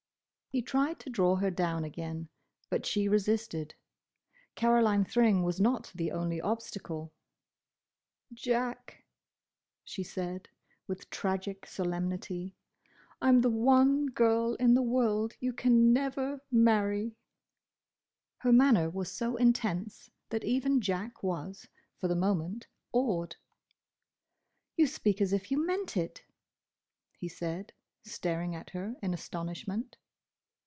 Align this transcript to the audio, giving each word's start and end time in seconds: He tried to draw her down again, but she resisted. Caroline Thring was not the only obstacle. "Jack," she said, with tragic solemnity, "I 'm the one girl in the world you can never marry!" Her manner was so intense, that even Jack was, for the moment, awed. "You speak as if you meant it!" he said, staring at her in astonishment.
He 0.53 0.61
tried 0.61 0.99
to 0.99 1.09
draw 1.09 1.37
her 1.37 1.49
down 1.49 1.85
again, 1.85 2.27
but 2.69 2.85
she 2.85 3.07
resisted. 3.07 3.73
Caroline 4.53 5.05
Thring 5.05 5.43
was 5.43 5.61
not 5.61 5.89
the 5.95 6.11
only 6.11 6.41
obstacle. 6.41 7.13
"Jack," 8.33 9.05
she 9.85 10.03
said, 10.03 10.49
with 10.87 11.09
tragic 11.09 11.65
solemnity, 11.65 12.57
"I 13.21 13.29
'm 13.29 13.39
the 13.39 13.49
one 13.49 14.07
girl 14.07 14.55
in 14.55 14.73
the 14.73 14.81
world 14.81 15.35
you 15.39 15.53
can 15.53 15.93
never 15.93 16.41
marry!" 16.51 17.15
Her 18.39 18.51
manner 18.51 18.89
was 18.89 19.09
so 19.09 19.37
intense, 19.37 20.09
that 20.31 20.43
even 20.43 20.81
Jack 20.81 21.23
was, 21.23 21.69
for 21.95 22.09
the 22.09 22.15
moment, 22.17 22.67
awed. 22.91 23.37
"You 24.75 24.85
speak 24.85 25.21
as 25.21 25.31
if 25.31 25.49
you 25.49 25.65
meant 25.65 25.95
it!" 25.95 26.25
he 27.17 27.29
said, 27.29 27.71
staring 28.03 28.53
at 28.53 28.71
her 28.71 28.97
in 29.01 29.13
astonishment. 29.13 29.95